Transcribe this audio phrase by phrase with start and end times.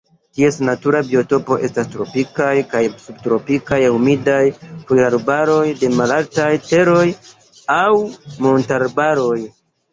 [0.37, 7.07] Ties natura biotopo estas tropikaj kaj subtropikaj humidaj foliarbaroj de malaltaj teroj
[7.79, 7.89] aŭ
[8.51, 9.41] montarbaroj.